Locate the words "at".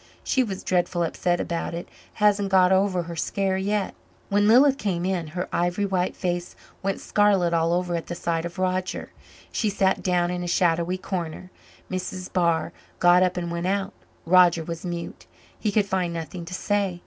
7.95-8.07